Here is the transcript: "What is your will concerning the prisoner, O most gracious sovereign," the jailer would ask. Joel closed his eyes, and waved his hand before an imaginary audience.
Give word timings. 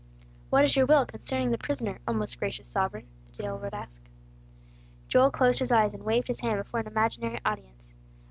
"What 0.49 0.65
is 0.65 0.75
your 0.75 0.87
will 0.87 1.05
concerning 1.05 1.51
the 1.51 1.59
prisoner, 1.59 1.99
O 2.07 2.13
most 2.13 2.39
gracious 2.39 2.67
sovereign," 2.67 3.05
the 3.27 3.43
jailer 3.43 3.59
would 3.59 3.75
ask. 3.75 4.01
Joel 5.07 5.29
closed 5.29 5.59
his 5.59 5.71
eyes, 5.71 5.93
and 5.93 6.01
waved 6.01 6.27
his 6.27 6.39
hand 6.39 6.57
before 6.57 6.79
an 6.79 6.87
imaginary 6.87 7.37
audience. 7.45 7.93